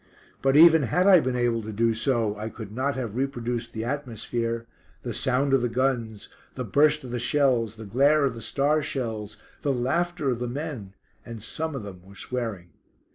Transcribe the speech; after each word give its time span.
But 0.41 0.55
even 0.55 0.81
had 0.81 1.05
I 1.05 1.19
been 1.19 1.35
able 1.35 1.61
to 1.61 1.71
do 1.71 1.93
so 1.93 2.35
I 2.35 2.49
could 2.49 2.71
not 2.71 2.95
have 2.95 3.15
reproduced 3.15 3.71
the 3.71 3.83
atmosphere, 3.85 4.65
the 5.03 5.13
sound 5.13 5.53
of 5.53 5.61
the 5.61 5.69
guns, 5.69 6.27
the 6.55 6.63
burst 6.65 7.03
of 7.03 7.11
the 7.11 7.19
shells, 7.19 7.75
the 7.75 7.85
glare 7.85 8.25
of 8.25 8.33
the 8.33 8.41
star 8.41 8.81
shells, 8.81 9.37
the 9.61 9.71
laughter 9.71 10.31
of 10.31 10.39
the 10.39 10.47
men 10.47 10.95
and 11.23 11.43
some 11.43 11.75
of 11.75 11.83
them 11.83 12.01
were 12.03 12.15
swearing. 12.15 12.71